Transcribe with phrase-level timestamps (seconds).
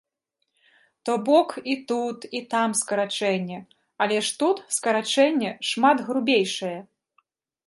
[1.05, 3.59] То бок і тут і там скарачэнне,
[4.07, 6.77] але ж тут скарачэнне шмат грубейшае.